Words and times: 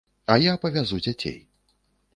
А 0.35 0.37
я 0.43 0.53
павязу 0.63 1.01
дзяцей. 1.05 1.39